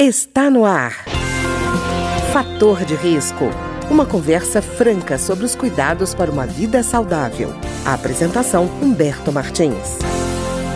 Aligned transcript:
Está 0.00 0.48
no 0.48 0.64
ar. 0.64 0.92
Fator 2.32 2.84
de 2.84 2.94
risco. 2.94 3.46
Uma 3.90 4.06
conversa 4.06 4.62
franca 4.62 5.18
sobre 5.18 5.44
os 5.44 5.56
cuidados 5.56 6.14
para 6.14 6.30
uma 6.30 6.46
vida 6.46 6.84
saudável. 6.84 7.50
A 7.84 7.94
apresentação 7.94 8.66
Humberto 8.80 9.32
Martins. 9.32 9.98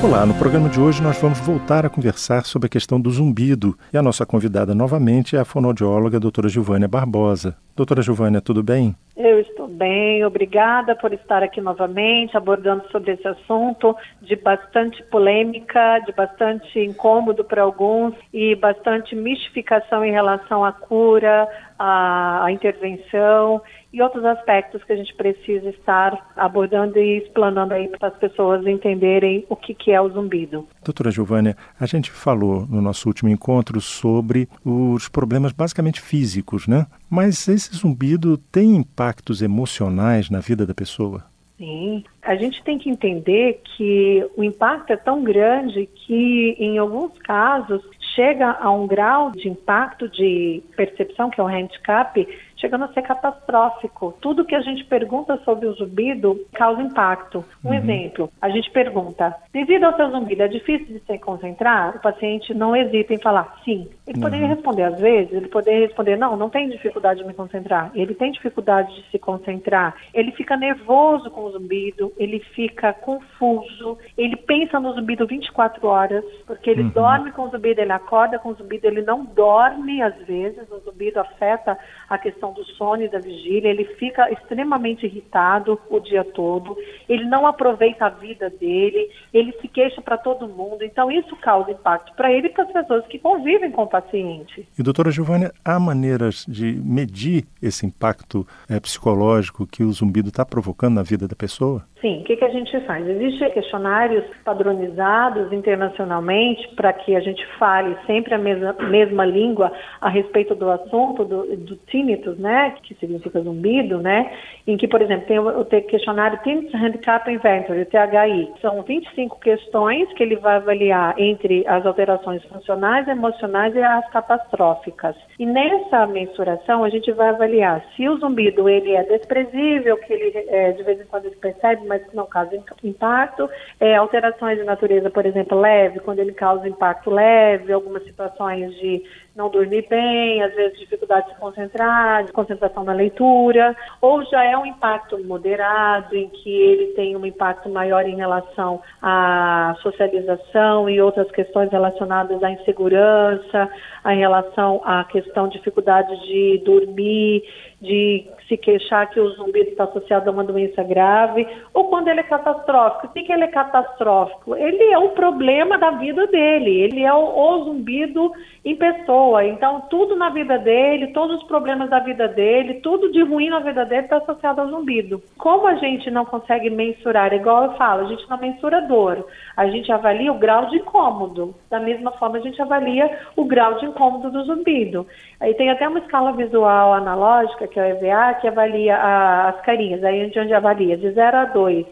Olá, 0.03 0.27
no 0.27 0.35
programa 0.35 0.69
de 0.69 0.81
hoje 0.81 1.01
nós 1.01 1.17
vamos 1.19 1.39
voltar 1.39 1.87
a 1.87 1.89
conversar 1.89 2.45
sobre 2.45 2.67
a 2.67 2.69
questão 2.69 3.01
do 3.01 3.13
zumbido. 3.13 3.79
E 3.93 3.97
a 3.97 4.03
nossa 4.03 4.27
convidada 4.27 4.75
novamente 4.75 5.37
é 5.37 5.39
a 5.39 5.45
fonoaudióloga 5.45 6.19
doutora 6.19 6.49
Gilvânia 6.49 6.89
Barbosa. 6.89 7.57
Doutora 7.77 8.03
Gilvânia, 8.03 8.41
tudo 8.41 8.61
bem? 8.61 8.97
Eu 9.15 9.41
estou 9.41 9.69
bem, 9.69 10.25
obrigada 10.25 10.97
por 10.97 11.13
estar 11.13 11.43
aqui 11.43 11.61
novamente 11.61 12.35
abordando 12.35 12.89
sobre 12.91 13.13
esse 13.13 13.29
assunto 13.29 13.95
de 14.23 14.35
bastante 14.37 15.03
polêmica, 15.05 15.99
de 16.07 16.13
bastante 16.13 16.81
incômodo 16.81 17.45
para 17.45 17.63
alguns 17.63 18.15
e 18.33 18.55
bastante 18.55 19.15
mistificação 19.15 20.03
em 20.03 20.11
relação 20.11 20.65
à 20.65 20.73
cura, 20.73 21.47
à, 21.79 22.45
à 22.45 22.53
intervenção 22.53 23.61
e 23.93 24.01
outros 24.01 24.25
aspectos 24.25 24.83
que 24.85 24.93
a 24.93 24.97
gente 24.97 25.15
precisa 25.15 25.69
estar 25.69 26.33
abordando 26.35 26.99
e 26.99 27.19
explanando 27.19 27.75
aí 27.75 27.89
para 27.89 28.09
as 28.09 28.17
pessoas 28.17 28.67
entenderem 28.67 29.45
o 29.49 29.55
que, 29.55 29.75
que 29.75 29.91
é 29.91 30.01
o 30.01 30.09
zumbido. 30.09 30.67
Doutora 30.83 31.11
Giovânia, 31.11 31.57
a 31.79 31.85
gente 31.85 32.11
falou 32.11 32.67
no 32.67 32.81
nosso 32.81 33.07
último 33.09 33.29
encontro 33.29 33.81
sobre 33.81 34.49
os 34.65 35.09
problemas 35.09 35.53
basicamente 35.53 36.01
físicos, 36.01 36.67
né? 36.67 36.87
Mas 37.11 37.47
esse 37.49 37.77
zumbido 37.77 38.39
tem 38.39 38.83
impactos 39.03 39.43
emocionais 39.43 40.31
na 40.31 40.39
vida 40.39 40.65
da 40.65 40.73
pessoa? 40.73 41.25
Sim, 41.59 42.05
a 42.23 42.35
gente 42.37 42.63
tem 42.63 42.79
que 42.79 42.89
entender 42.89 43.61
que 43.77 44.29
o 44.37 44.45
impacto 44.45 44.93
é 44.93 44.97
tão 44.97 45.23
grande 45.23 45.89
que, 46.07 46.57
em 46.59 46.79
alguns 46.79 47.17
casos, 47.19 47.83
chega 48.15 48.59
a 48.61 48.71
um 48.71 48.87
grau 48.87 49.33
de 49.33 49.49
impacto 49.49 50.09
de 50.09 50.63
percepção, 50.77 51.31
que 51.31 51.41
é 51.41 51.45
o 51.45 51.49
handicap, 51.49 52.27
chegando 52.63 52.85
a 52.85 52.93
ser 52.93 53.03
catastrófico. 53.03 54.15
Tudo 54.21 54.45
que 54.45 54.55
a 54.55 54.61
gente 54.61 54.85
pergunta 54.85 55.37
sobre 55.45 55.67
o 55.67 55.73
zumbido 55.75 56.47
causa 56.55 56.81
impacto. 56.81 57.45
Um 57.65 57.71
uhum. 57.71 57.75
exemplo, 57.75 58.31
a 58.41 58.49
gente 58.49 58.71
pergunta, 58.71 59.35
devido 59.53 59.85
ao 59.85 59.97
seu 59.97 60.11
zumbido, 60.11 60.45
é 60.45 60.49
difícil 60.49 60.87
de 60.87 61.01
se 61.01 61.19
concentrar? 61.19 61.97
O 61.97 62.01
paciente 62.01 62.55
não 62.55 62.75
hesita 62.77 63.13
em 63.13 63.21
falar 63.21 63.61
sim. 63.65 63.89
Ele 64.07 64.17
uhum. 64.17 64.23
poderia 64.23 64.47
responder 64.47 64.85
às 64.85 65.01
vezes, 65.01 65.33
ele 65.33 65.49
poderia 65.49 65.87
responder, 65.87 66.17
não, 66.17 66.37
não 66.37 66.49
tem 66.49 66.69
dificuldade 66.69 67.21
de 67.21 67.27
me 67.27 67.35
concentrar. 67.35 67.91
Ele 67.95 68.15
tem 68.15 68.31
dificuldade 68.31 68.95
de 68.95 69.11
se 69.11 69.19
concentrar. 69.19 69.97
Ele 70.15 70.31
fica 70.33 70.57
nervoso 70.57 71.31
com 71.31 71.43
o 71.43 71.51
zumbido, 71.51 72.13
ele 72.17 72.39
fica 72.55 72.93
confuso, 72.93 73.99
ele 74.17 74.37
pensa 74.37 74.79
no 74.79 74.95
zumbido 74.95 75.27
24 75.27 75.85
horas, 75.87 76.25
porque 76.47 76.71
ele 76.71 76.83
uhum. 76.83 76.91
dorme 76.91 77.33
com 77.33 77.43
o 77.43 77.51
zumbido, 77.51 77.81
ele 77.81 77.93
acorda 77.93 78.39
com 78.39 78.51
o 78.51 78.55
zumbido, 78.55 78.87
ele 78.87 79.03
não 79.03 79.25
dorme 79.25 80.01
às 80.01 80.15
vezes, 80.19 80.71
o 80.71 80.79
zumbido 80.79 81.19
afeta 81.19 81.77
a 82.09 82.19
questão 82.19 82.52
do 82.53 82.65
sono 82.65 83.03
e 83.03 83.09
da 83.09 83.19
vigília, 83.19 83.69
ele 83.69 83.85
fica 83.97 84.31
extremamente 84.31 85.07
irritado 85.07 85.81
o 85.91 86.01
dia 86.01 86.25
todo, 86.25 86.77
ele 87.09 87.25
não 87.25 87.47
aproveita 87.47 88.07
a 88.07 88.11
vida 88.11 88.51
dele, 88.51 89.11
ele 89.33 89.53
se 89.61 89.69
queixa 89.69 90.01
para 90.01 90.19
todo 90.19 90.49
mundo. 90.49 90.85
Então, 90.85 91.11
isso 91.11 91.35
causa 91.37 91.71
impacto 91.71 92.15
para 92.15 92.33
ele 92.33 92.49
e 92.49 92.51
para 92.51 92.65
as 92.65 92.73
pessoas 92.73 93.07
que 93.07 93.19
convivem 93.19 93.71
com 93.71 93.83
o 93.83 93.89
paciente. 93.89 94.69
E, 94.79 94.83
doutora 94.83 95.11
Giovânia, 95.11 95.53
há 95.65 95.79
maneiras 95.79 96.45
de 96.49 96.73
medir 96.73 97.45
esse 97.61 97.87
impacto 97.87 98.47
é, 98.69 98.79
psicológico 98.81 99.67
que 99.67 99.83
o 99.83 99.93
zumbido 99.93 100.29
está 100.29 100.45
provocando 100.45 100.95
na 100.95 101.03
vida 101.03 101.27
da 101.27 101.37
pessoa? 101.37 101.85
Sim, 102.03 102.19
o 102.19 102.25
que, 102.25 102.35
que 102.35 102.45
a 102.45 102.49
gente 102.49 102.81
faz? 102.81 103.09
Existem 103.09 103.49
questionários 103.53 104.25
padronizados 104.45 105.53
internacionalmente 105.53 106.67
para 106.75 106.93
que 106.93 107.15
a 107.15 107.21
gente 107.21 107.47
fale 107.59 107.97
sempre 108.09 108.35
a 108.35 108.39
mesma, 108.39 108.73
mesma 108.73 109.25
língua 109.25 109.73
a 110.01 110.09
respeito 110.09 110.53
do 110.57 110.69
assunto 110.69 111.25
do, 111.25 111.57
do 111.57 111.77
tinnitus, 111.87 112.37
né, 112.39 112.75
que 112.83 112.97
significa 112.97 113.41
zumbido, 113.41 113.99
né, 113.99 114.33
em 114.67 114.77
que, 114.77 114.89
por 114.89 115.01
exemplo, 115.01 115.29
tem 115.29 115.39
o, 115.39 115.61
o 115.61 115.65
questionário 115.65 116.41
Tinnitus 116.43 116.75
Handicap 116.75 117.31
Inventory, 117.31 117.83
o 117.83 117.87
THI. 117.87 118.53
São 118.61 118.83
25 118.83 119.39
questões 119.39 120.13
que 120.15 120.25
ele 120.25 120.35
vai 120.35 120.57
avaliar 120.57 121.15
entre 121.17 121.65
as 121.69 121.87
alterações 121.87 122.43
funcionais, 122.47 123.07
emocionais 123.07 123.77
e 123.77 123.81
as 123.81 124.11
catastróficas. 124.11 125.15
E 125.39 125.47
nessa 125.47 126.05
mensuração 126.09 126.83
a 126.83 126.89
gente 126.89 127.13
vai 127.13 127.29
avaliar 127.29 127.85
se 127.95 128.09
o 128.09 128.19
zumbido 128.19 128.69
ele 128.69 128.91
é 128.91 129.05
desprezível, 129.05 129.97
que 129.99 130.13
ele 130.13 130.33
é, 130.49 130.73
de 130.73 130.83
vez 130.83 131.01
em 131.01 131.05
quando 131.05 131.27
ele 131.27 131.37
percebe 131.37 131.92
mas 131.93 132.03
que 132.07 132.17
não 132.17 132.25
causa 132.25 132.57
impacto. 132.83 133.51
É, 133.79 133.97
alterações 133.97 134.59
de 134.59 134.65
natureza, 134.65 135.11
por 135.11 135.27
exemplo, 135.27 135.61
leve, 135.61 136.01
quando 136.01 136.21
ele 136.21 136.33
causa 136.33 136.67
impacto 136.67 137.11
leve, 137.11 137.71
algumas 137.71 138.03
situações 138.05 138.75
de 138.77 139.05
não 139.37 139.51
dormir 139.51 139.87
bem, 139.89 140.43
às 140.43 140.55
vezes 140.55 140.79
dificuldade 140.79 141.27
de 141.27 141.35
se 141.35 141.41
concentrar, 141.41 142.25
de 142.25 142.33
concentração 142.33 142.85
na 142.85 142.93
leitura, 142.93 143.77
ou 144.01 144.25
já 144.25 144.45
é 144.45 144.57
um 144.57 144.65
impacto 144.65 145.23
moderado, 145.25 146.17
em 146.17 146.29
que 146.29 146.51
ele 146.51 146.89
tem 146.95 147.17
um 147.17 147.25
impacto 147.25 147.69
maior 147.69 148.07
em 148.07 148.17
relação 148.17 148.81
à 149.01 149.75
socialização 149.83 150.89
e 150.89 151.01
outras 151.01 151.31
questões 151.31 151.71
relacionadas 151.71 152.43
à 152.43 152.51
insegurança, 152.51 153.71
em 154.07 154.19
relação 154.19 154.81
à 154.85 155.05
questão 155.05 155.49
de 155.49 155.59
dificuldade 155.59 156.15
de 156.27 156.63
dormir, 156.65 157.45
de 157.81 158.27
se 158.49 158.57
queixar 158.57 159.11
que 159.11 159.19
o 159.19 159.29
zumbido 159.31 159.71
está 159.71 159.85
associado 159.85 160.31
a 160.31 160.33
uma 160.33 160.45
doença 160.45 160.83
grave, 160.85 161.47
ou 161.75 161.89
quando 161.89 162.09
ele 162.09 162.21
é 162.21 162.25
catastrófico. 162.25 163.07
O 163.07 163.11
que 163.11 163.33
ele 163.33 163.45
é 163.45 163.49
catastrófico? 163.49 164.55
Ele 164.57 164.93
é 164.93 164.99
o 164.99 165.11
problema 165.11 165.77
da 165.79 165.91
vida 165.91 166.27
dele, 166.29 166.71
ele 166.71 167.03
é 167.03 167.13
o, 167.13 167.19
o 167.19 167.65
zumbido 167.65 168.33
em 168.65 168.77
pessoa. 168.77 169.45
Então, 169.45 169.83
tudo 169.91 170.15
na 170.15 170.31
vida 170.31 170.59
dele, 170.59 171.09
todos 171.09 171.39
os 171.39 171.49
problemas 171.49 171.91
da 171.91 171.99
vida 171.99 172.29
dele, 172.29 172.75
tudo 172.75 173.11
de 173.11 173.23
ruim 173.23 173.51
na 173.51 173.59
vida 173.59 173.85
dele 173.85 174.03
está 174.03 174.19
associado 174.19 174.61
ao 174.61 174.69
zumbido. 174.69 175.21
Como 175.37 175.67
a 175.67 175.75
gente 175.75 176.11
não 176.11 176.25
consegue 176.25 176.71
mensurar, 176.71 177.33
igual 177.33 177.65
eu 177.65 177.73
falo, 177.73 178.07
a 178.07 178.09
gente 178.09 178.29
não 178.31 178.39
mensura 178.39 178.81
dor, 178.83 179.27
a 179.57 179.67
gente 179.67 179.91
avalia 179.91 180.33
o 180.33 180.39
grau 180.39 180.67
de 180.67 180.77
incômodo. 180.77 181.55
Da 181.69 181.81
mesma 181.81 182.13
forma, 182.13 182.39
a 182.39 182.41
gente 182.41 182.61
avalia 182.63 183.11
o 183.35 183.45
grau 183.45 183.75
de 183.79 183.87
incômodo 183.93 184.31
do 184.31 184.45
zumbido. 184.45 185.07
Aí 185.39 185.55
tem 185.55 185.71
até 185.71 185.87
uma 185.89 186.01
escala 186.01 186.33
visual 186.33 186.95
analógica, 186.95 187.69
que 187.69 187.79
é 187.79 187.83
o 187.83 187.87
EVA, 187.87 188.35
que 188.41 188.49
avalia 188.49 188.97
a, 188.97 189.49
as 189.51 189.61
carinhas, 189.63 190.03
aí 190.03 190.21
a 190.21 190.25
gente 190.25 190.53
avalia 190.53 190.97
de 190.97 191.11
0 191.13 191.37
a 191.37 191.45
2, 191.47 191.87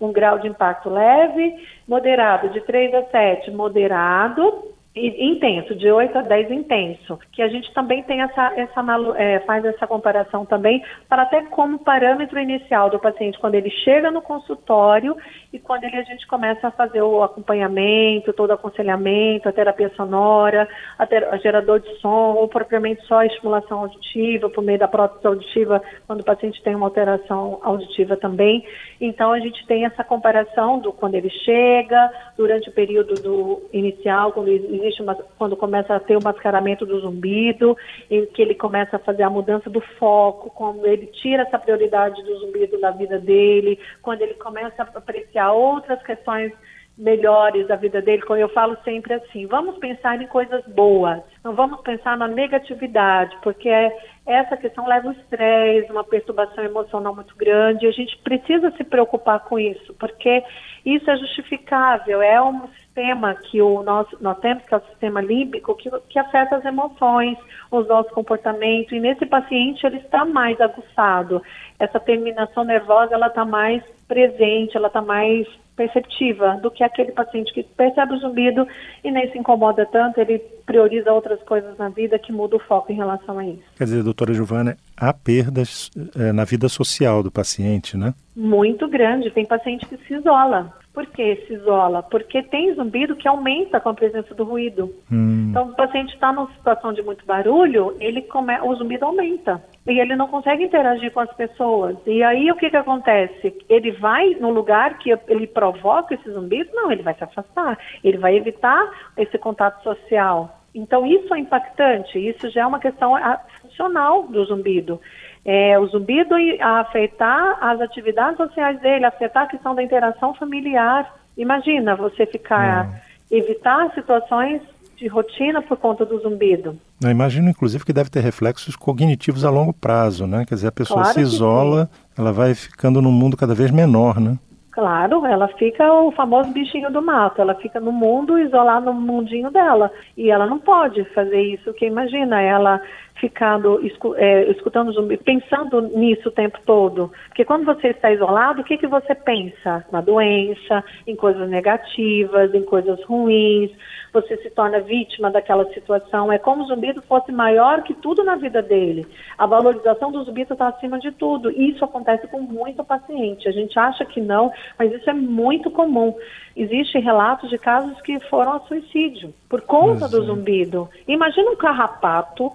um 0.00 0.12
grau 0.12 0.38
de 0.38 0.48
impacto 0.48 0.90
leve, 0.90 1.54
moderado, 1.88 2.50
de 2.50 2.60
3 2.60 2.94
a 2.94 3.02
7, 3.04 3.50
moderado, 3.50 4.73
intenso, 4.96 5.74
de 5.74 5.90
8 5.90 6.18
a 6.18 6.22
10 6.22 6.50
intenso, 6.52 7.18
que 7.32 7.42
a 7.42 7.48
gente 7.48 7.72
também 7.74 8.04
tem 8.04 8.22
essa, 8.22 8.52
essa 8.56 8.84
é, 9.16 9.40
faz 9.40 9.64
essa 9.64 9.88
comparação 9.88 10.46
também 10.46 10.84
para 11.08 11.22
até 11.22 11.42
como 11.46 11.80
parâmetro 11.80 12.38
inicial 12.38 12.88
do 12.88 13.00
paciente 13.00 13.38
quando 13.40 13.56
ele 13.56 13.70
chega 13.70 14.10
no 14.12 14.22
consultório 14.22 15.16
e 15.52 15.58
quando 15.58 15.84
ele, 15.84 15.96
a 15.96 16.02
gente 16.02 16.26
começa 16.28 16.68
a 16.68 16.70
fazer 16.70 17.02
o 17.02 17.24
acompanhamento, 17.24 18.32
todo 18.32 18.50
o 18.50 18.54
aconselhamento, 18.54 19.48
a 19.48 19.52
terapia 19.52 19.90
sonora, 19.96 20.68
a, 20.96 21.06
ter, 21.06 21.24
a 21.24 21.36
gerador 21.38 21.80
de 21.80 21.92
som, 22.00 22.34
ou 22.34 22.46
propriamente 22.46 23.04
só 23.06 23.18
a 23.18 23.26
estimulação 23.26 23.80
auditiva, 23.80 24.48
por 24.48 24.62
meio 24.62 24.78
da 24.78 24.86
prótese 24.86 25.26
auditiva, 25.26 25.82
quando 26.06 26.20
o 26.20 26.24
paciente 26.24 26.62
tem 26.62 26.74
uma 26.74 26.86
alteração 26.86 27.58
auditiva 27.62 28.16
também. 28.16 28.64
Então 29.00 29.32
a 29.32 29.40
gente 29.40 29.66
tem 29.66 29.84
essa 29.84 30.04
comparação 30.04 30.78
do 30.78 30.92
quando 30.92 31.16
ele 31.16 31.30
chega, 31.30 32.12
durante 32.36 32.68
o 32.68 32.72
período 32.72 33.14
do 33.14 33.62
inicial, 33.72 34.32
quando 34.32 34.48
existe 34.84 35.02
uma, 35.02 35.14
quando 35.14 35.56
começa 35.56 35.94
a 35.94 36.00
ter 36.00 36.16
o 36.16 36.22
mascaramento 36.22 36.84
do 36.84 37.00
zumbido, 37.00 37.76
em 38.10 38.26
que 38.26 38.42
ele 38.42 38.54
começa 38.54 38.96
a 38.96 39.00
fazer 39.00 39.22
a 39.22 39.30
mudança 39.30 39.70
do 39.70 39.80
foco, 39.98 40.50
quando 40.50 40.86
ele 40.86 41.06
tira 41.06 41.42
essa 41.42 41.58
prioridade 41.58 42.22
do 42.22 42.38
zumbido 42.38 42.78
da 42.80 42.90
vida 42.90 43.18
dele, 43.18 43.78
quando 44.02 44.22
ele 44.22 44.34
começa 44.34 44.82
a 44.82 44.98
apreciar 44.98 45.52
outras 45.52 46.02
questões 46.02 46.52
melhores 46.96 47.66
da 47.66 47.74
vida 47.74 48.00
dele, 48.00 48.22
como 48.22 48.38
eu 48.38 48.48
falo 48.50 48.76
sempre 48.84 49.14
assim, 49.14 49.46
vamos 49.46 49.78
pensar 49.78 50.20
em 50.20 50.28
coisas 50.28 50.64
boas, 50.66 51.20
não 51.42 51.52
vamos 51.52 51.80
pensar 51.80 52.16
na 52.16 52.28
negatividade, 52.28 53.36
porque 53.42 53.68
é, 53.68 53.92
essa 54.24 54.56
questão 54.56 54.86
leva 54.86 55.08
o 55.08 55.12
estresse, 55.12 55.90
uma 55.90 56.04
perturbação 56.04 56.62
emocional 56.62 57.12
muito 57.12 57.34
grande, 57.36 57.84
e 57.84 57.88
a 57.88 57.92
gente 57.92 58.16
precisa 58.18 58.70
se 58.76 58.84
preocupar 58.84 59.40
com 59.40 59.58
isso, 59.58 59.92
porque 59.94 60.44
isso 60.86 61.10
é 61.10 61.16
justificável, 61.16 62.22
é 62.22 62.40
um 62.40 62.68
sistema 62.94 63.34
que 63.34 63.60
o 63.60 63.82
nosso, 63.82 64.16
nós 64.20 64.38
temos, 64.38 64.64
que 64.64 64.72
é 64.72 64.76
o 64.76 64.86
sistema 64.88 65.20
límbico, 65.20 65.74
que, 65.74 65.90
que 66.08 66.18
afeta 66.18 66.56
as 66.56 66.64
emoções, 66.64 67.36
os 67.70 67.86
nossos 67.88 68.12
comportamentos, 68.12 68.92
e 68.92 69.00
nesse 69.00 69.26
paciente 69.26 69.84
ele 69.84 69.98
está 69.98 70.24
mais 70.24 70.60
aguçado. 70.60 71.42
Essa 71.78 71.98
terminação 71.98 72.64
nervosa, 72.64 73.14
ela 73.14 73.26
está 73.26 73.44
mais 73.44 73.82
presente, 74.06 74.76
ela 74.76 74.86
está 74.86 75.02
mais 75.02 75.46
perceptiva 75.76 76.56
do 76.62 76.70
que 76.70 76.84
aquele 76.84 77.10
paciente 77.10 77.52
que 77.52 77.64
percebe 77.64 78.14
o 78.14 78.18
zumbido 78.18 78.64
e 79.02 79.10
nem 79.10 79.28
se 79.32 79.36
incomoda 79.36 79.84
tanto, 79.86 80.20
ele 80.20 80.38
prioriza 80.64 81.12
outras 81.12 81.42
coisas 81.42 81.76
na 81.76 81.88
vida 81.88 82.16
que 82.16 82.30
muda 82.32 82.54
o 82.54 82.60
foco 82.60 82.92
em 82.92 82.94
relação 82.94 83.40
a 83.40 83.44
isso. 83.44 83.64
Quer 83.76 83.84
dizer, 83.84 84.04
doutora 84.04 84.32
Giovana, 84.32 84.76
há 84.96 85.12
perdas 85.12 85.90
é, 86.16 86.30
na 86.30 86.44
vida 86.44 86.68
social 86.68 87.24
do 87.24 87.30
paciente, 87.30 87.96
né? 87.96 88.14
Muito 88.36 88.88
grande. 88.88 89.32
Tem 89.32 89.44
paciente 89.44 89.84
que 89.86 89.96
se 89.96 90.14
isola. 90.14 90.72
Por 90.94 91.06
que 91.06 91.34
se 91.46 91.54
isola? 91.54 92.04
Porque 92.04 92.40
tem 92.44 92.72
zumbido 92.74 93.16
que 93.16 93.26
aumenta 93.26 93.80
com 93.80 93.88
a 93.88 93.94
presença 93.94 94.32
do 94.32 94.44
ruído. 94.44 94.94
Hum. 95.10 95.48
Então, 95.50 95.70
o 95.70 95.74
paciente 95.74 96.14
está 96.14 96.32
numa 96.32 96.50
situação 96.52 96.92
de 96.92 97.02
muito 97.02 97.26
barulho, 97.26 97.96
ele 97.98 98.22
come... 98.22 98.56
o 98.60 98.72
zumbido 98.76 99.04
aumenta. 99.04 99.60
E 99.88 99.98
ele 99.98 100.14
não 100.14 100.28
consegue 100.28 100.62
interagir 100.62 101.12
com 101.12 101.18
as 101.18 101.32
pessoas. 101.34 101.96
E 102.06 102.22
aí, 102.22 102.48
o 102.50 102.54
que, 102.54 102.70
que 102.70 102.76
acontece? 102.76 103.52
Ele 103.68 103.90
vai 103.90 104.36
no 104.36 104.50
lugar 104.50 104.96
que 104.98 105.10
ele 105.26 105.48
provoca 105.48 106.14
esse 106.14 106.30
zumbido? 106.30 106.70
Não, 106.72 106.92
ele 106.92 107.02
vai 107.02 107.14
se 107.14 107.24
afastar. 107.24 107.76
Ele 108.02 108.16
vai 108.16 108.36
evitar 108.36 108.88
esse 109.16 109.36
contato 109.36 109.82
social. 109.82 110.60
Então, 110.72 111.04
isso 111.04 111.34
é 111.34 111.38
impactante. 111.40 112.18
Isso 112.18 112.48
já 112.50 112.62
é 112.62 112.66
uma 112.66 112.78
questão 112.78 113.16
ah, 113.16 113.40
funcional 113.60 114.22
do 114.28 114.44
zumbido 114.44 115.00
é, 115.44 115.78
o 115.78 115.86
zumbido 115.86 116.34
a 116.60 116.80
afetar 116.80 117.58
as 117.60 117.80
atividades 117.80 118.36
sociais 118.36 118.80
dele, 118.80 119.04
afetar 119.04 119.44
a 119.44 119.46
questão 119.46 119.74
da 119.74 119.82
interação 119.82 120.34
familiar. 120.34 121.14
Imagina 121.36 121.94
você 121.94 122.24
ficar, 122.24 122.88
é. 123.30 123.36
evitar 123.36 123.92
situações 123.94 124.62
de 124.96 125.06
rotina 125.08 125.60
por 125.60 125.76
conta 125.76 126.06
do 126.06 126.18
zumbido. 126.20 126.78
Eu 127.02 127.10
imagino, 127.10 127.50
inclusive, 127.50 127.84
que 127.84 127.92
deve 127.92 128.08
ter 128.08 128.20
reflexos 128.20 128.76
cognitivos 128.76 129.44
a 129.44 129.50
longo 129.50 129.72
prazo, 129.72 130.26
né? 130.26 130.44
Quer 130.46 130.54
dizer, 130.54 130.68
a 130.68 130.72
pessoa 130.72 131.02
claro 131.02 131.14
se 131.14 131.20
isola, 131.20 131.90
ela 132.16 132.32
vai 132.32 132.54
ficando 132.54 133.02
num 133.02 133.12
mundo 133.12 133.36
cada 133.36 133.54
vez 133.54 133.70
menor, 133.70 134.20
né? 134.20 134.38
Claro, 134.70 135.24
ela 135.24 135.46
fica 135.46 135.92
o 135.92 136.10
famoso 136.10 136.50
bichinho 136.50 136.90
do 136.90 137.00
mato, 137.00 137.40
ela 137.40 137.54
fica 137.54 137.78
no 137.78 137.92
mundo, 137.92 138.36
isolada 138.36 138.92
no 138.92 139.00
mundinho 139.00 139.48
dela. 139.48 139.88
E 140.16 140.30
ela 140.30 140.46
não 140.46 140.58
pode 140.58 141.04
fazer 141.14 141.40
isso, 141.42 141.72
que 141.74 141.86
imagina, 141.86 142.42
ela 142.42 142.80
ficando 143.16 143.80
é, 144.16 144.50
escutando 144.50 144.92
zumbi, 144.92 145.16
pensando 145.16 145.80
nisso 145.80 146.28
o 146.28 146.32
tempo 146.32 146.58
todo. 146.66 147.12
Porque 147.28 147.44
quando 147.44 147.64
você 147.64 147.88
está 147.88 148.12
isolado, 148.12 148.60
o 148.60 148.64
que, 148.64 148.76
que 148.76 148.86
você 148.86 149.14
pensa? 149.14 149.84
Na 149.92 150.00
doença, 150.00 150.84
em 151.06 151.14
coisas 151.14 151.48
negativas, 151.48 152.52
em 152.54 152.62
coisas 152.62 153.02
ruins, 153.04 153.70
você 154.12 154.36
se 154.38 154.50
torna 154.50 154.80
vítima 154.80 155.30
daquela 155.30 155.64
situação. 155.72 156.32
É 156.32 156.38
como 156.38 156.64
se 156.66 156.72
o 156.72 156.74
zumbido 156.74 157.02
fosse 157.02 157.30
maior 157.32 157.82
que 157.82 157.94
tudo 157.94 158.24
na 158.24 158.36
vida 158.36 158.60
dele. 158.60 159.06
A 159.38 159.46
valorização 159.46 160.10
do 160.10 160.22
zumbido 160.24 160.52
está 160.52 160.68
acima 160.68 160.98
de 160.98 161.10
tudo. 161.12 161.50
E 161.50 161.70
isso 161.70 161.84
acontece 161.84 162.26
com 162.28 162.40
muito 162.40 162.84
paciente. 162.84 163.48
A 163.48 163.52
gente 163.52 163.78
acha 163.78 164.04
que 164.04 164.20
não, 164.20 164.52
mas 164.78 164.92
isso 164.92 165.08
é 165.08 165.14
muito 165.14 165.70
comum. 165.70 166.14
Existem 166.56 167.02
relatos 167.02 167.50
de 167.50 167.58
casos 167.58 168.00
que 168.02 168.20
foram 168.28 168.52
a 168.52 168.60
suicídio 168.60 169.34
por 169.48 169.62
conta 169.62 170.08
do 170.08 170.22
zumbido. 170.22 170.88
Imagina 171.08 171.50
um 171.50 171.56
carrapato 171.56 172.52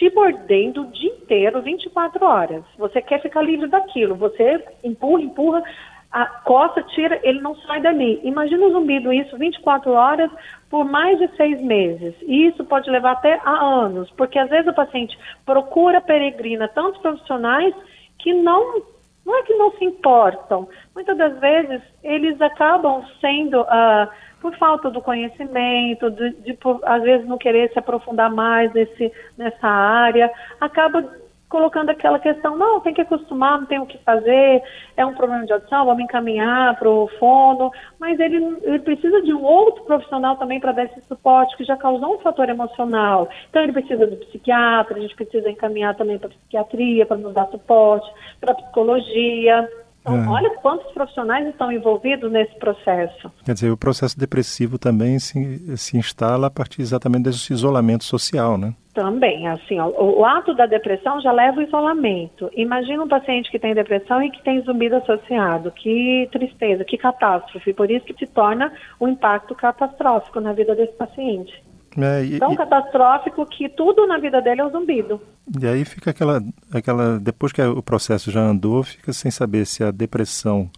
te 0.00 0.10
mordendo 0.14 0.80
o 0.80 0.86
dia 0.86 1.10
inteiro, 1.10 1.60
24 1.60 2.24
horas. 2.24 2.64
Você 2.78 3.02
quer 3.02 3.20
ficar 3.20 3.42
livre 3.42 3.68
daquilo. 3.68 4.14
Você 4.14 4.64
empurra, 4.82 5.20
empurra, 5.20 5.62
a 6.10 6.24
costa, 6.24 6.82
tira, 6.94 7.20
ele 7.22 7.42
não 7.42 7.54
sai 7.54 7.82
dali. 7.82 8.18
Imagina 8.24 8.66
o 8.66 8.72
zumbido 8.72 9.12
isso 9.12 9.36
24 9.36 9.92
horas 9.92 10.30
por 10.70 10.86
mais 10.86 11.18
de 11.18 11.28
seis 11.36 11.60
meses. 11.60 12.14
E 12.22 12.46
isso 12.46 12.64
pode 12.64 12.90
levar 12.90 13.12
até 13.12 13.38
a 13.44 13.50
anos, 13.50 14.10
porque 14.12 14.38
às 14.38 14.48
vezes 14.48 14.68
o 14.68 14.74
paciente 14.74 15.16
procura, 15.44 16.00
peregrina 16.00 16.66
tantos 16.66 16.98
profissionais 17.02 17.74
que 18.18 18.32
não, 18.32 18.82
não 19.24 19.38
é 19.38 19.42
que 19.42 19.54
não 19.54 19.72
se 19.72 19.84
importam. 19.84 20.68
Muitas 20.94 21.16
das 21.16 21.38
vezes 21.38 21.82
eles 22.02 22.40
acabam 22.40 23.04
sendo. 23.20 23.62
Uh, 23.62 24.30
por 24.40 24.56
falta 24.56 24.90
do 24.90 25.02
conhecimento, 25.02 26.10
de, 26.10 26.30
de 26.30 26.54
por, 26.54 26.80
às 26.84 27.02
vezes 27.02 27.26
não 27.26 27.36
querer 27.36 27.70
se 27.72 27.78
aprofundar 27.78 28.30
mais 28.32 28.72
nesse, 28.72 29.12
nessa 29.36 29.68
área, 29.68 30.32
acaba 30.60 31.04
colocando 31.50 31.90
aquela 31.90 32.20
questão, 32.20 32.56
não, 32.56 32.80
tem 32.80 32.94
que 32.94 33.00
acostumar, 33.00 33.58
não 33.58 33.66
tem 33.66 33.80
o 33.80 33.86
que 33.86 33.98
fazer, 33.98 34.62
é 34.96 35.04
um 35.04 35.14
problema 35.14 35.44
de 35.44 35.52
audição, 35.52 35.84
vamos 35.84 36.04
encaminhar 36.04 36.78
para 36.78 36.88
o 36.88 37.08
fono, 37.18 37.72
mas 37.98 38.18
ele, 38.20 38.56
ele 38.62 38.78
precisa 38.78 39.20
de 39.20 39.34
um 39.34 39.42
outro 39.42 39.82
profissional 39.82 40.36
também 40.36 40.60
para 40.60 40.70
dar 40.70 40.84
esse 40.84 41.00
suporte, 41.08 41.56
que 41.56 41.64
já 41.64 41.76
causou 41.76 42.14
um 42.14 42.20
fator 42.20 42.48
emocional. 42.48 43.28
Então 43.50 43.62
ele 43.62 43.72
precisa 43.72 44.06
do 44.06 44.16
psiquiatra, 44.16 44.96
a 44.96 45.00
gente 45.00 45.16
precisa 45.16 45.50
encaminhar 45.50 45.96
também 45.96 46.18
para 46.18 46.28
psiquiatria, 46.28 47.04
para 47.04 47.16
nos 47.16 47.34
dar 47.34 47.48
suporte, 47.48 48.08
para 48.40 48.54
psicologia. 48.54 49.68
Então, 50.00 50.24
é. 50.24 50.28
olha 50.28 50.50
quantos 50.56 50.90
profissionais 50.92 51.46
estão 51.48 51.70
envolvidos 51.70 52.30
nesse 52.32 52.54
processo. 52.58 53.30
Quer 53.44 53.54
dizer, 53.54 53.70
o 53.70 53.76
processo 53.76 54.18
depressivo 54.18 54.78
também 54.78 55.18
se, 55.18 55.76
se 55.76 55.96
instala 55.96 56.46
a 56.46 56.50
partir 56.50 56.80
exatamente 56.80 57.24
desse 57.24 57.52
isolamento 57.52 58.04
social, 58.04 58.56
né? 58.56 58.74
Também, 58.94 59.46
assim, 59.46 59.78
ó, 59.78 59.86
o, 59.88 60.20
o, 60.20 60.24
ato 60.24 60.52
da 60.54 60.66
depressão 60.66 61.20
já 61.20 61.30
leva 61.30 61.60
o 61.60 61.62
isolamento. 61.62 62.50
Imagina 62.54 63.04
um 63.04 63.08
paciente 63.08 63.50
que 63.50 63.58
tem 63.58 63.72
depressão 63.72 64.20
e 64.22 64.30
que 64.30 64.42
tem 64.42 64.60
zumbido 64.62 64.96
associado. 64.96 65.70
Que 65.70 66.28
tristeza, 66.32 66.84
que 66.84 66.98
catástrofe. 66.98 67.72
Por 67.72 67.90
isso 67.90 68.04
que 68.04 68.14
se 68.14 68.26
torna 68.26 68.72
um 69.00 69.06
impacto 69.06 69.54
catastrófico 69.54 70.40
na 70.40 70.52
vida 70.52 70.74
desse 70.74 70.92
paciente. 70.94 71.52
É, 71.98 72.24
e, 72.24 72.38
Tão 72.38 72.54
catastrófico 72.54 73.44
que 73.46 73.68
tudo 73.68 74.06
na 74.06 74.18
vida 74.18 74.40
dele 74.40 74.60
é 74.60 74.64
o 74.64 74.70
zumbido. 74.70 75.20
E 75.60 75.66
aí 75.66 75.84
fica 75.84 76.10
aquela, 76.10 76.40
aquela. 76.72 77.18
Depois 77.18 77.52
que 77.52 77.60
o 77.62 77.82
processo 77.82 78.30
já 78.30 78.40
andou, 78.40 78.82
fica 78.82 79.12
sem 79.12 79.30
saber 79.30 79.66
se 79.66 79.82
a 79.82 79.90
depressão 79.90 80.70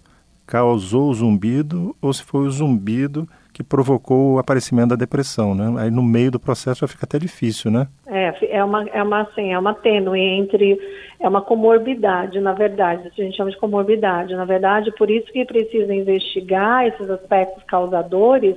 causou 0.46 1.10
o 1.10 1.14
zumbido 1.14 1.94
ou 2.00 2.12
se 2.12 2.22
foi 2.22 2.46
o 2.46 2.50
zumbido 2.50 3.28
que 3.52 3.62
provocou 3.62 4.34
o 4.34 4.38
aparecimento 4.38 4.90
da 4.90 4.96
depressão, 4.96 5.54
né? 5.54 5.82
Aí 5.82 5.90
no 5.90 6.02
meio 6.02 6.30
do 6.30 6.40
processo 6.40 6.80
já 6.80 6.88
fica 6.88 7.04
até 7.04 7.18
difícil, 7.18 7.70
né? 7.70 7.86
É, 8.06 8.32
é 8.56 8.64
uma, 8.64 8.88
é 8.88 9.02
uma, 9.02 9.22
assim, 9.22 9.52
é 9.52 9.58
uma 9.58 9.74
tênue 9.74 10.20
entre, 10.20 10.78
é 11.20 11.28
uma 11.28 11.42
comorbidade, 11.42 12.40
na 12.40 12.54
verdade, 12.54 13.08
a 13.08 13.22
gente 13.22 13.36
chama 13.36 13.50
de 13.50 13.58
comorbidade. 13.58 14.34
Na 14.34 14.46
verdade, 14.46 14.90
por 14.96 15.10
isso 15.10 15.30
que 15.32 15.44
precisa 15.44 15.94
investigar 15.94 16.86
esses 16.86 17.10
aspectos 17.10 17.62
causadores, 17.64 18.56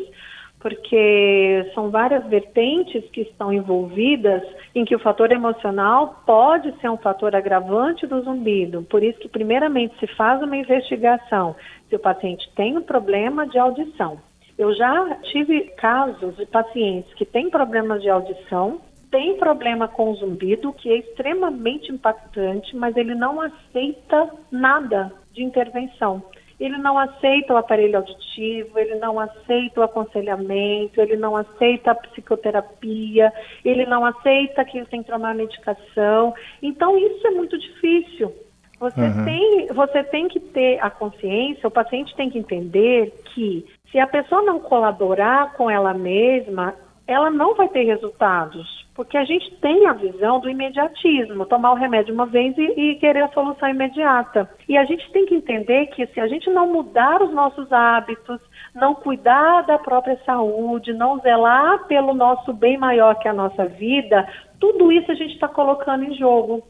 porque 0.59 1.71
são 1.75 1.91
várias 1.91 2.25
vertentes 2.25 3.07
que 3.11 3.21
estão 3.21 3.53
envolvidas 3.53 4.41
em 4.73 4.83
que 4.83 4.95
o 4.95 4.99
fator 4.99 5.31
emocional 5.31 6.23
pode 6.25 6.73
ser 6.79 6.89
um 6.89 6.97
fator 6.97 7.35
agravante 7.35 8.07
do 8.07 8.21
zumbido. 8.21 8.81
Por 8.83 9.03
isso 9.03 9.19
que 9.19 9.29
primeiramente 9.29 9.97
se 9.99 10.07
faz 10.15 10.41
uma 10.41 10.57
investigação 10.57 11.55
se 11.87 11.95
o 11.95 11.99
paciente 11.99 12.49
tem 12.55 12.77
um 12.77 12.81
problema 12.81 13.47
de 13.47 13.59
audição. 13.59 14.19
Eu 14.57 14.73
já 14.73 15.17
tive 15.23 15.61
casos 15.77 16.35
de 16.37 16.45
pacientes 16.45 17.13
que 17.13 17.25
têm 17.25 17.49
problemas 17.49 18.01
de 18.01 18.09
audição, 18.09 18.79
têm 19.11 19.37
problema 19.37 19.87
com 19.87 20.15
zumbido, 20.15 20.73
que 20.73 20.89
é 20.89 20.97
extremamente 20.97 21.91
impactante, 21.91 22.75
mas 22.75 22.95
ele 22.97 23.13
não 23.13 23.41
aceita 23.41 24.29
nada 24.51 25.11
de 25.31 25.43
intervenção 25.43 26.23
ele 26.59 26.77
não 26.77 26.97
aceita 26.97 27.53
o 27.53 27.57
aparelho 27.57 27.97
auditivo, 27.97 28.79
ele 28.79 28.95
não 28.95 29.19
aceita 29.19 29.81
o 29.81 29.83
aconselhamento, 29.83 31.01
ele 31.01 31.17
não 31.17 31.35
aceita 31.35 31.91
a 31.91 31.95
psicoterapia, 31.95 33.31
ele 33.63 33.85
não 33.85 34.05
aceita 34.05 34.63
que 34.63 34.77
ele 34.77 34.87
tem 34.87 35.03
que 35.03 35.11
tomar 35.11 35.35
medicação. 35.35 36.33
Então, 36.61 36.97
isso 36.97 37.27
é 37.27 37.31
muito 37.31 37.57
difícil. 37.57 38.33
Você, 38.79 39.01
uhum. 39.01 39.25
tem, 39.25 39.67
você 39.67 40.03
tem 40.03 40.27
que 40.27 40.39
ter 40.39 40.79
a 40.81 40.89
consciência, 40.89 41.67
o 41.67 41.71
paciente 41.71 42.15
tem 42.15 42.29
que 42.29 42.37
entender 42.37 43.13
que 43.33 43.65
se 43.91 43.99
a 43.99 44.07
pessoa 44.07 44.41
não 44.41 44.59
colaborar 44.59 45.53
com 45.53 45.69
ela 45.69 45.93
mesma, 45.93 46.73
ela 47.07 47.29
não 47.29 47.55
vai 47.55 47.69
ter 47.69 47.83
resultados. 47.83 48.74
Porque 48.95 49.17
a 49.17 49.25
gente 49.25 49.51
tem 49.57 49.85
a 49.87 49.93
visão 49.93 50.39
do 50.39 50.49
imediatismo, 50.49 51.45
tomar 51.45 51.73
o 51.73 51.75
remédio 51.75 52.13
uma 52.13 52.25
vez 52.25 52.57
e, 52.57 52.61
e, 52.61 52.95
querer 52.95 53.23
a 53.23 53.33
solução 53.33 53.67
imediata. 53.67 54.49
E 54.69 54.77
a 54.77 54.85
gente 54.85 55.11
tem 55.11 55.25
que 55.25 55.35
entender 55.35 55.87
que 55.87 56.07
se 56.07 56.19
a 56.21 56.27
gente 56.27 56.49
não 56.49 56.71
mudar 56.71 57.21
os 57.21 57.33
nossos 57.33 57.69
hábitos, 57.73 58.39
não 58.73 58.95
cuidar 58.95 59.63
da 59.63 59.77
própria 59.77 60.17
saúde, 60.25 60.93
não 60.93 61.19
zelar 61.19 61.85
pelo 61.87 62.13
nosso 62.13 62.53
bem 62.53 62.77
maior 62.77 63.15
que 63.15 63.27
a 63.27 63.33
nossa 63.33 63.65
vida, 63.65 64.25
tudo 64.61 64.89
isso 64.89 65.11
a 65.11 65.15
gente 65.15 65.33
está 65.33 65.49
colocando 65.49 66.05
em 66.05 66.15
jogo. 66.15 66.63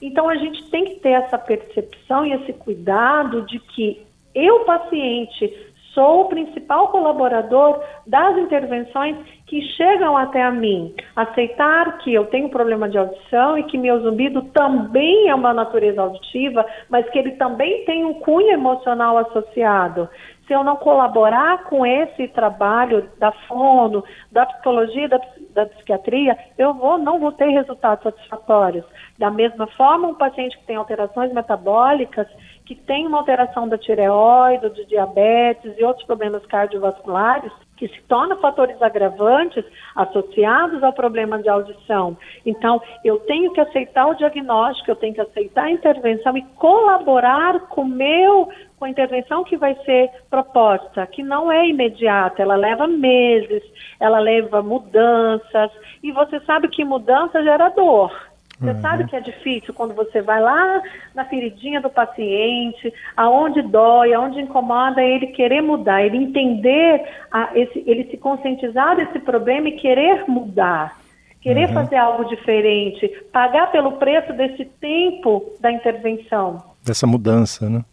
Então 0.00 0.30
a 0.30 0.36
gente 0.36 0.70
tem 0.70 0.84
que 0.84 1.00
ter 1.00 1.10
essa 1.10 1.36
percepção 1.36 2.24
e 2.24 2.32
esse 2.32 2.54
cuidado 2.54 3.42
de 3.42 3.58
que 3.58 4.06
eu, 4.34 4.60
paciente, 4.64 5.74
sou 5.96 6.20
o 6.20 6.28
principal 6.28 6.88
colaborador 6.88 7.82
das 8.06 8.36
intervenções 8.36 9.16
que 9.46 9.62
chegam 9.72 10.14
até 10.14 10.42
a 10.42 10.50
mim. 10.50 10.94
Aceitar 11.16 11.96
que 11.98 12.12
eu 12.12 12.26
tenho 12.26 12.50
problema 12.50 12.86
de 12.86 12.98
audição 12.98 13.56
e 13.56 13.62
que 13.62 13.78
meu 13.78 13.98
zumbido 14.02 14.42
também 14.52 15.30
é 15.30 15.34
uma 15.34 15.54
natureza 15.54 16.02
auditiva, 16.02 16.66
mas 16.90 17.08
que 17.08 17.18
ele 17.18 17.30
também 17.32 17.84
tem 17.86 18.04
um 18.04 18.14
cunho 18.14 18.50
emocional 18.50 19.16
associado. 19.16 20.06
Se 20.46 20.52
eu 20.52 20.62
não 20.62 20.76
colaborar 20.76 21.64
com 21.64 21.84
esse 21.84 22.28
trabalho 22.28 23.08
da 23.18 23.32
fono, 23.48 24.04
da 24.30 24.46
psicologia, 24.46 25.08
da, 25.08 25.18
da 25.54 25.66
psiquiatria, 25.66 26.36
eu 26.58 26.74
vou, 26.74 26.98
não 26.98 27.18
vou 27.18 27.32
ter 27.32 27.48
resultados 27.48 28.04
satisfatórios. 28.04 28.84
Da 29.18 29.30
mesma 29.30 29.66
forma, 29.68 30.08
um 30.08 30.14
paciente 30.14 30.56
que 30.58 30.66
tem 30.66 30.76
alterações 30.76 31.32
metabólicas, 31.32 32.28
que 32.66 32.74
tem 32.74 33.06
uma 33.06 33.18
alteração 33.18 33.68
da 33.68 33.78
tireoide, 33.78 34.68
de 34.70 34.84
diabetes 34.86 35.72
e 35.78 35.84
outros 35.84 36.04
problemas 36.04 36.44
cardiovasculares, 36.46 37.52
que 37.76 37.86
se 37.88 38.02
tornam 38.08 38.38
fatores 38.38 38.80
agravantes 38.82 39.64
associados 39.94 40.82
ao 40.82 40.92
problema 40.92 41.40
de 41.40 41.48
audição. 41.48 42.16
Então, 42.44 42.80
eu 43.04 43.18
tenho 43.20 43.52
que 43.52 43.60
aceitar 43.60 44.06
o 44.06 44.14
diagnóstico, 44.14 44.90
eu 44.90 44.96
tenho 44.96 45.14
que 45.14 45.20
aceitar 45.20 45.64
a 45.64 45.70
intervenção 45.70 46.36
e 46.36 46.42
colaborar 46.56 47.60
com 47.68 47.84
meu 47.84 48.48
com 48.78 48.84
a 48.84 48.90
intervenção 48.90 49.42
que 49.42 49.56
vai 49.56 49.74
ser 49.84 50.10
proposta, 50.28 51.06
que 51.06 51.22
não 51.22 51.50
é 51.50 51.66
imediata, 51.66 52.42
ela 52.42 52.56
leva 52.56 52.86
meses, 52.86 53.62
ela 53.98 54.18
leva 54.18 54.62
mudanças, 54.62 55.70
e 56.02 56.12
você 56.12 56.38
sabe 56.40 56.68
que 56.68 56.84
mudança 56.84 57.42
gera 57.42 57.70
dor. 57.70 58.12
Você 58.58 58.70
uhum. 58.70 58.80
sabe 58.80 59.04
que 59.04 59.14
é 59.14 59.20
difícil 59.20 59.74
quando 59.74 59.94
você 59.94 60.22
vai 60.22 60.40
lá 60.40 60.82
na 61.14 61.26
feridinha 61.26 61.78
do 61.78 61.90
paciente, 61.90 62.92
aonde 63.14 63.60
dói, 63.60 64.14
aonde 64.14 64.40
incomoda, 64.40 65.02
ele 65.02 65.26
querer 65.28 65.60
mudar, 65.60 66.02
ele 66.02 66.16
entender, 66.16 67.06
a, 67.30 67.50
esse, 67.54 67.84
ele 67.86 68.04
se 68.10 68.16
conscientizar 68.16 68.96
desse 68.96 69.18
problema 69.18 69.68
e 69.68 69.72
querer 69.72 70.24
mudar, 70.26 70.98
querer 71.42 71.68
uhum. 71.68 71.74
fazer 71.74 71.96
algo 71.96 72.24
diferente, 72.24 73.06
pagar 73.30 73.70
pelo 73.70 73.92
preço 73.92 74.32
desse 74.32 74.64
tempo 74.64 75.52
da 75.60 75.70
intervenção. 75.70 76.62
Dessa 76.82 77.06
mudança, 77.06 77.68
né? 77.68 77.84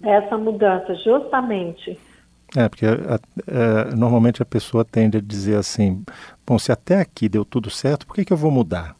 Dessa 0.00 0.36
mudança, 0.36 0.94
justamente. 0.96 1.98
É, 2.54 2.68
porque 2.68 2.84
a, 2.84 3.94
normalmente 3.96 4.42
a 4.42 4.46
pessoa 4.46 4.84
tende 4.84 5.16
a 5.16 5.20
dizer 5.20 5.56
assim: 5.56 6.04
bom, 6.46 6.58
se 6.58 6.72
até 6.72 7.00
aqui 7.00 7.28
deu 7.28 7.44
tudo 7.44 7.70
certo, 7.70 8.06
por 8.06 8.16
que, 8.16 8.24
que 8.24 8.32
eu 8.32 8.36
vou 8.36 8.50
mudar? 8.50 8.99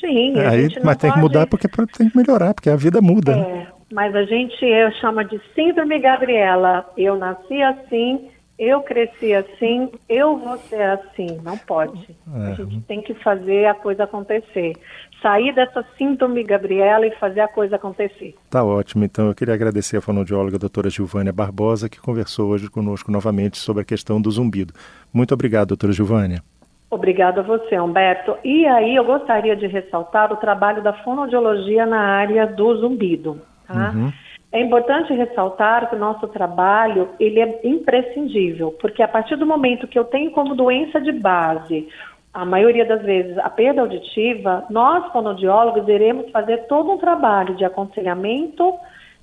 Sim, 0.00 0.38
Aí, 0.38 0.68
mas 0.82 0.96
tem 0.96 1.12
que 1.12 1.18
mudar 1.18 1.46
porque 1.46 1.68
tem 1.96 2.08
que 2.08 2.16
melhorar, 2.16 2.54
porque 2.54 2.70
a 2.70 2.76
vida 2.76 3.00
muda. 3.00 3.36
Né? 3.36 3.42
É, 3.42 3.52
né? 3.54 3.66
mas 3.92 4.14
a 4.14 4.24
gente 4.24 4.64
chama 5.00 5.24
de 5.24 5.40
síndrome 5.54 5.98
Gabriela. 5.98 6.88
Eu 6.96 7.16
nasci 7.16 7.60
assim, 7.62 8.28
eu 8.58 8.82
cresci 8.82 9.32
assim, 9.34 9.90
eu 10.08 10.36
vou 10.36 10.58
ser 10.58 10.82
assim. 10.82 11.40
Não 11.42 11.56
pode. 11.56 12.16
É. 12.34 12.52
A 12.52 12.54
gente 12.54 12.80
tem 12.82 13.00
que 13.00 13.14
fazer 13.14 13.66
a 13.66 13.74
coisa 13.74 14.04
acontecer. 14.04 14.74
Sair 15.22 15.52
dessa 15.54 15.84
síndrome 15.96 16.44
Gabriela 16.44 17.06
e 17.06 17.10
fazer 17.16 17.40
a 17.40 17.48
coisa 17.48 17.76
acontecer. 17.76 18.34
Tá 18.50 18.64
ótimo. 18.64 19.04
Então 19.04 19.28
eu 19.28 19.34
queria 19.34 19.54
agradecer 19.54 19.96
a 19.96 20.00
fonoaudióloga 20.00 20.56
a 20.56 20.60
doutora 20.60 20.90
Gilvânia 20.90 21.32
Barbosa, 21.32 21.88
que 21.88 22.00
conversou 22.00 22.50
hoje 22.50 22.68
conosco 22.68 23.10
novamente 23.10 23.58
sobre 23.58 23.82
a 23.82 23.84
questão 23.84 24.20
do 24.20 24.30
zumbido. 24.30 24.72
Muito 25.12 25.32
obrigado, 25.34 25.68
doutora 25.68 25.92
Gilvânia. 25.92 26.42
Obrigada 26.90 27.40
a 27.40 27.44
você, 27.44 27.78
Humberto. 27.78 28.36
E 28.42 28.66
aí 28.66 28.96
eu 28.96 29.04
gostaria 29.04 29.54
de 29.54 29.66
ressaltar 29.66 30.32
o 30.32 30.36
trabalho 30.36 30.82
da 30.82 30.92
fonoaudiologia 30.92 31.84
na 31.84 32.00
área 32.00 32.46
do 32.46 32.76
zumbido. 32.76 33.40
Tá? 33.66 33.92
Uhum. 33.94 34.10
É 34.50 34.62
importante 34.62 35.12
ressaltar 35.12 35.90
que 35.90 35.96
o 35.96 35.98
nosso 35.98 36.26
trabalho 36.28 37.10
ele 37.20 37.38
é 37.40 37.60
imprescindível, 37.64 38.74
porque 38.80 39.02
a 39.02 39.08
partir 39.08 39.36
do 39.36 39.44
momento 39.44 39.86
que 39.86 39.98
eu 39.98 40.04
tenho 40.04 40.30
como 40.30 40.54
doença 40.54 40.98
de 40.98 41.12
base, 41.12 41.86
a 42.32 42.46
maioria 42.46 42.86
das 42.86 43.02
vezes, 43.02 43.36
a 43.38 43.50
perda 43.50 43.82
auditiva, 43.82 44.64
nós, 44.70 45.12
fonoaudiólogos, 45.12 45.86
iremos 45.86 46.30
fazer 46.30 46.66
todo 46.66 46.92
um 46.92 46.98
trabalho 46.98 47.54
de 47.56 47.64
aconselhamento, 47.64 48.72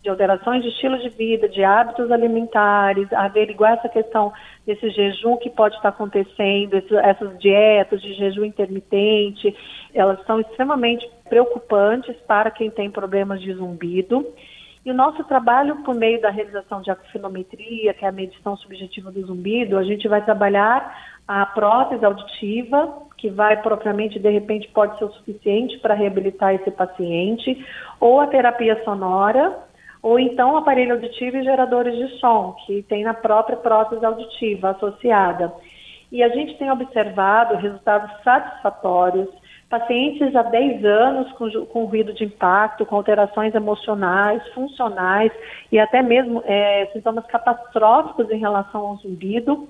de 0.05 0.09
alterações 0.11 0.61
de 0.61 0.69
estilo 0.69 0.99
de 0.99 1.09
vida, 1.09 1.49
de 1.49 1.63
hábitos 1.63 2.11
alimentares, 2.11 3.11
averiguar 3.11 3.73
essa 3.73 3.89
questão 3.89 4.31
desse 4.63 4.87
jejum 4.91 5.35
que 5.35 5.49
pode 5.49 5.75
estar 5.75 5.89
acontecendo, 5.89 6.75
essas 7.03 7.39
dietas 7.39 7.99
de 8.03 8.13
jejum 8.13 8.45
intermitente, 8.45 9.53
elas 9.95 10.23
são 10.27 10.39
extremamente 10.39 11.09
preocupantes 11.27 12.15
para 12.27 12.51
quem 12.51 12.69
tem 12.69 12.89
problemas 12.91 13.41
de 13.41 13.51
zumbido. 13.53 14.27
E 14.85 14.91
o 14.91 14.93
nosso 14.93 15.23
trabalho, 15.23 15.77
por 15.77 15.95
meio 15.95 16.21
da 16.21 16.29
realização 16.29 16.83
de 16.83 16.91
acufinometria, 16.91 17.91
que 17.95 18.05
é 18.05 18.07
a 18.07 18.11
medição 18.11 18.55
subjetiva 18.57 19.11
do 19.11 19.25
zumbido, 19.25 19.75
a 19.75 19.83
gente 19.83 20.07
vai 20.07 20.23
trabalhar 20.23 20.95
a 21.27 21.43
prótese 21.47 22.05
auditiva, 22.05 23.01
que 23.17 23.31
vai 23.31 23.59
propriamente, 23.59 24.19
de 24.19 24.29
repente, 24.29 24.67
pode 24.67 24.99
ser 24.99 25.05
o 25.05 25.11
suficiente 25.13 25.79
para 25.79 25.95
reabilitar 25.95 26.53
esse 26.53 26.69
paciente, 26.69 27.65
ou 27.99 28.21
a 28.21 28.27
terapia 28.27 28.79
sonora, 28.83 29.65
ou 30.05 30.19
então 30.19 30.55
aparelho 30.55 30.93
auditivo 30.93 31.37
e 31.37 31.43
geradores 31.43 31.97
de 31.97 32.19
som, 32.19 32.55
que 32.63 32.83
tem 32.83 33.03
na 33.03 33.15
própria 33.15 33.57
prótese 33.57 34.05
auditiva 34.05 34.69
associada. 34.69 35.51
E 36.11 36.21
a 36.21 36.29
gente 36.29 36.55
tem 36.59 36.69
observado 36.69 37.55
resultados 37.55 38.11
satisfatórios, 38.23 39.27
pacientes 39.67 40.35
há 40.35 40.43
10 40.43 40.85
anos 40.85 41.31
com, 41.31 41.49
com 41.65 41.85
ruído 41.85 42.13
de 42.13 42.23
impacto, 42.23 42.85
com 42.85 42.97
alterações 42.97 43.55
emocionais, 43.55 44.47
funcionais 44.49 45.31
e 45.71 45.79
até 45.79 46.03
mesmo 46.03 46.43
é, 46.45 46.85
sintomas 46.93 47.25
catastróficos 47.25 48.29
em 48.29 48.37
relação 48.37 48.81
ao 48.81 48.97
zumbido, 48.97 49.67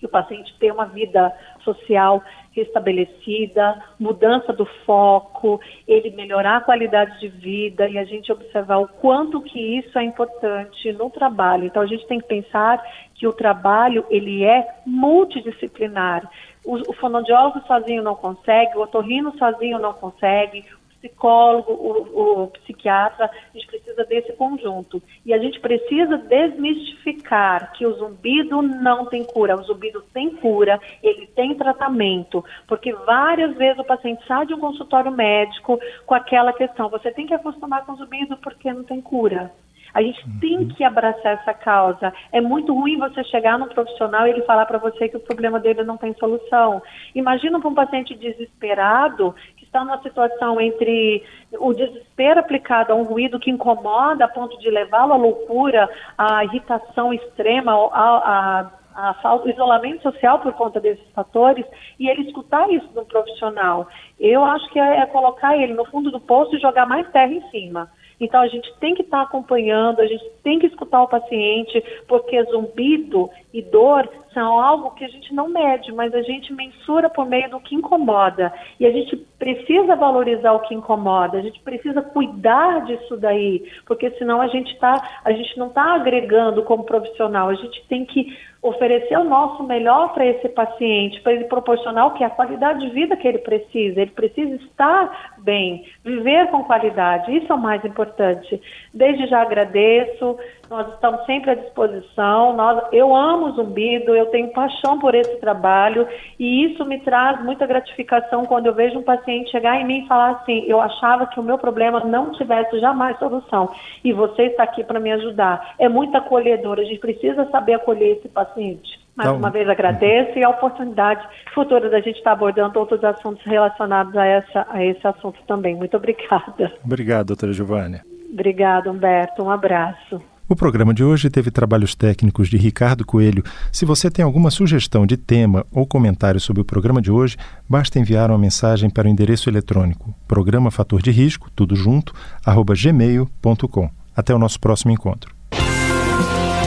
que 0.00 0.06
o 0.06 0.08
paciente 0.08 0.52
tem 0.58 0.72
uma 0.72 0.86
vida 0.86 1.32
social 1.62 2.24
restabelecida, 2.52 3.80
mudança 3.98 4.52
do 4.52 4.64
foco, 4.84 5.60
ele 5.86 6.10
melhorar 6.10 6.56
a 6.56 6.60
qualidade 6.62 7.20
de 7.20 7.28
vida 7.28 7.86
e 7.88 7.98
a 7.98 8.04
gente 8.04 8.32
observar 8.32 8.78
o 8.78 8.88
quanto 8.88 9.40
que 9.42 9.60
isso 9.78 9.96
é 9.98 10.02
importante 10.02 10.92
no 10.94 11.10
trabalho. 11.10 11.66
Então 11.66 11.82
a 11.82 11.86
gente 11.86 12.06
tem 12.06 12.18
que 12.18 12.26
pensar 12.26 12.82
que 13.14 13.26
o 13.26 13.32
trabalho 13.32 14.04
ele 14.10 14.42
é 14.42 14.66
multidisciplinar. 14.86 16.28
O, 16.64 16.90
o 16.90 16.92
fonoaudiólogo 16.94 17.60
sozinho 17.66 18.02
não 18.02 18.14
consegue, 18.14 18.76
o 18.76 18.82
otorrino 18.82 19.36
sozinho 19.38 19.78
não 19.78 19.92
consegue, 19.92 20.64
psicólogo, 21.00 21.72
o, 21.72 22.42
o, 22.42 22.46
psiquiatra, 22.48 23.26
a 23.26 23.56
gente 23.56 23.66
precisa 23.66 24.04
desse 24.04 24.32
conjunto. 24.34 25.02
E 25.24 25.32
a 25.32 25.38
gente 25.38 25.58
precisa 25.60 26.16
desmistificar 26.18 27.72
que 27.72 27.86
o 27.86 27.94
zumbido 27.94 28.62
não 28.62 29.06
tem 29.06 29.24
cura. 29.24 29.56
O 29.56 29.62
zumbido 29.64 30.02
tem 30.12 30.30
cura, 30.36 30.80
ele 31.02 31.26
tem 31.28 31.54
tratamento, 31.54 32.44
porque 32.66 32.92
várias 32.92 33.56
vezes 33.56 33.78
o 33.78 33.84
paciente 33.84 34.24
sai 34.26 34.46
de 34.46 34.54
um 34.54 34.60
consultório 34.60 35.10
médico 35.10 35.78
com 36.06 36.14
aquela 36.14 36.52
questão: 36.52 36.88
você 36.88 37.10
tem 37.10 37.26
que 37.26 37.34
acostumar 37.34 37.84
com 37.84 37.92
o 37.92 37.96
zumbido 37.96 38.36
porque 38.36 38.72
não 38.72 38.84
tem 38.84 39.00
cura. 39.00 39.50
A 39.92 40.02
gente 40.02 40.24
uhum. 40.24 40.38
tem 40.40 40.68
que 40.68 40.84
abraçar 40.84 41.32
essa 41.32 41.52
causa. 41.52 42.12
É 42.32 42.40
muito 42.40 42.72
ruim 42.72 42.96
você 42.96 43.24
chegar 43.24 43.58
num 43.58 43.68
profissional 43.68 44.26
e 44.26 44.30
ele 44.30 44.42
falar 44.42 44.66
para 44.66 44.78
você 44.78 45.08
que 45.08 45.16
o 45.16 45.20
problema 45.20 45.58
dele 45.58 45.82
não 45.82 45.96
tem 45.96 46.14
solução. 46.14 46.82
Imagina 47.14 47.58
para 47.58 47.68
um 47.68 47.74
paciente 47.74 48.14
desesperado 48.14 49.34
está 49.70 49.84
numa 49.84 50.02
situação 50.02 50.60
entre 50.60 51.22
o 51.58 51.72
desespero 51.72 52.40
aplicado 52.40 52.92
a 52.92 52.96
um 52.96 53.04
ruído 53.04 53.38
que 53.38 53.50
incomoda 53.50 54.24
a 54.24 54.28
ponto 54.28 54.58
de 54.58 54.68
levá-lo 54.68 55.12
à 55.12 55.16
loucura, 55.16 55.88
à 56.18 56.44
irritação 56.44 57.14
extrema, 57.14 57.72
a, 57.92 58.70
a, 58.96 59.40
isolamento 59.46 60.02
social 60.02 60.40
por 60.40 60.52
conta 60.54 60.80
desses 60.80 61.08
fatores, 61.12 61.64
e 61.98 62.08
ele 62.08 62.22
escutar 62.22 62.68
isso 62.70 62.88
de 62.88 62.98
um 62.98 63.04
profissional. 63.04 63.86
Eu 64.18 64.44
acho 64.44 64.68
que 64.70 64.78
é, 64.80 64.98
é 64.98 65.06
colocar 65.06 65.56
ele 65.56 65.72
no 65.72 65.84
fundo 65.84 66.10
do 66.10 66.20
poço 66.20 66.54
e 66.56 66.60
jogar 66.60 66.86
mais 66.86 67.08
terra 67.12 67.32
em 67.32 67.48
cima. 67.50 67.88
Então 68.20 68.40
a 68.40 68.48
gente 68.48 68.72
tem 68.78 68.94
que 68.94 69.02
estar 69.02 69.18
tá 69.18 69.22
acompanhando, 69.22 70.00
a 70.00 70.06
gente 70.06 70.24
tem 70.42 70.58
que 70.58 70.66
escutar 70.66 71.02
o 71.02 71.08
paciente, 71.08 71.82
porque 72.06 72.42
zumbido 72.44 73.30
e 73.52 73.62
dor 73.62 74.08
são 74.32 74.60
algo 74.60 74.92
que 74.92 75.04
a 75.04 75.08
gente 75.08 75.34
não 75.34 75.48
mede, 75.48 75.92
mas 75.92 76.14
a 76.14 76.22
gente 76.22 76.52
mensura 76.52 77.10
por 77.10 77.26
meio 77.26 77.50
do 77.50 77.60
que 77.60 77.74
incomoda. 77.74 78.52
E 78.78 78.86
a 78.86 78.92
gente 78.92 79.16
precisa 79.38 79.96
valorizar 79.96 80.52
o 80.52 80.60
que 80.60 80.74
incomoda, 80.74 81.38
a 81.38 81.42
gente 81.42 81.60
precisa 81.60 82.02
cuidar 82.02 82.84
disso 82.84 83.16
daí, 83.16 83.64
porque 83.86 84.10
senão 84.12 84.40
a 84.40 84.46
gente 84.48 84.78
tá, 84.78 85.20
a 85.24 85.32
gente 85.32 85.58
não 85.58 85.68
está 85.68 85.94
agregando 85.94 86.62
como 86.62 86.84
profissional, 86.84 87.48
a 87.48 87.54
gente 87.54 87.84
tem 87.88 88.04
que 88.04 88.36
oferecer 88.62 89.16
o 89.16 89.24
nosso 89.24 89.62
melhor 89.64 90.12
para 90.12 90.26
esse 90.26 90.48
paciente, 90.50 91.20
para 91.22 91.32
ele 91.32 91.44
proporcionar 91.44 92.08
o 92.08 92.10
que? 92.12 92.22
A 92.22 92.30
qualidade 92.30 92.80
de 92.80 92.90
vida 92.90 93.16
que 93.16 93.26
ele 93.26 93.38
precisa. 93.38 94.02
Ele 94.02 94.10
precisa 94.10 94.54
estar 94.56 95.29
bem, 95.42 95.84
viver 96.04 96.48
com 96.48 96.64
qualidade. 96.64 97.36
Isso 97.36 97.52
é 97.52 97.54
o 97.54 97.58
mais 97.58 97.84
importante. 97.84 98.60
Desde 98.92 99.26
já 99.26 99.42
agradeço, 99.42 100.38
nós 100.70 100.88
estamos 100.94 101.24
sempre 101.26 101.50
à 101.50 101.54
disposição. 101.54 102.54
Nós, 102.54 102.80
eu 102.92 103.14
amo 103.14 103.52
zumbido, 103.52 104.14
eu 104.14 104.26
tenho 104.26 104.52
paixão 104.52 104.98
por 104.98 105.14
esse 105.14 105.36
trabalho 105.40 106.06
e 106.38 106.64
isso 106.64 106.84
me 106.84 107.00
traz 107.00 107.42
muita 107.42 107.66
gratificação 107.66 108.44
quando 108.44 108.66
eu 108.66 108.74
vejo 108.74 108.98
um 108.98 109.02
paciente 109.02 109.50
chegar 109.50 109.80
em 109.80 109.84
mim 109.84 110.04
e 110.04 110.08
falar 110.08 110.30
assim: 110.30 110.64
eu 110.66 110.80
achava 110.80 111.26
que 111.26 111.40
o 111.40 111.42
meu 111.42 111.58
problema 111.58 112.00
não 112.00 112.32
tivesse 112.32 112.78
jamais 112.78 113.18
solução 113.18 113.70
e 114.04 114.12
você 114.12 114.44
está 114.44 114.62
aqui 114.62 114.84
para 114.84 115.00
me 115.00 115.10
ajudar. 115.12 115.74
É 115.78 115.88
muito 115.88 116.16
acolhedor, 116.16 116.78
a 116.78 116.84
gente 116.84 117.00
precisa 117.00 117.50
saber 117.50 117.74
acolher 117.74 118.18
esse 118.18 118.28
paciente. 118.28 119.00
Mais 119.20 119.28
então, 119.28 119.38
uma 119.38 119.50
vez 119.50 119.68
agradeço 119.68 120.38
e 120.38 120.42
a 120.42 120.48
oportunidade 120.48 121.22
futura 121.52 121.90
da 121.90 122.00
gente 122.00 122.16
estar 122.16 122.32
abordando 122.32 122.78
outros 122.78 123.04
assuntos 123.04 123.44
relacionados 123.44 124.16
a, 124.16 124.24
essa, 124.24 124.66
a 124.70 124.82
esse 124.82 125.06
assunto 125.06 125.38
também. 125.46 125.74
Muito 125.76 125.94
obrigada. 125.94 126.72
Obrigado, 126.82 127.26
doutora 127.26 127.52
Giovanni. 127.52 128.00
Obrigada, 128.32 128.90
Humberto. 128.90 129.42
Um 129.42 129.50
abraço. 129.50 130.22
O 130.48 130.56
programa 130.56 130.94
de 130.94 131.04
hoje 131.04 131.28
teve 131.28 131.50
trabalhos 131.50 131.94
técnicos 131.94 132.48
de 132.48 132.56
Ricardo 132.56 133.04
Coelho. 133.04 133.44
Se 133.70 133.84
você 133.84 134.10
tem 134.10 134.24
alguma 134.24 134.50
sugestão 134.50 135.06
de 135.06 135.18
tema 135.18 135.66
ou 135.70 135.86
comentário 135.86 136.40
sobre 136.40 136.62
o 136.62 136.64
programa 136.64 137.02
de 137.02 137.10
hoje, 137.10 137.36
basta 137.68 137.98
enviar 137.98 138.30
uma 138.30 138.38
mensagem 138.38 138.88
para 138.88 139.06
o 139.06 139.10
endereço 139.10 139.50
eletrônico 139.50 140.14
programa 140.26 140.70
fator 140.70 141.02
de 141.02 141.10
risco, 141.10 141.50
tudo 141.54 141.76
junto, 141.76 142.14
arroba 142.44 142.72
gmail.com. 142.74 143.90
Até 144.16 144.34
o 144.34 144.38
nosso 144.38 144.58
próximo 144.58 144.90
encontro. 144.90 145.32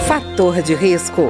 Fator 0.08 0.62
de 0.62 0.76
risco, 0.76 1.30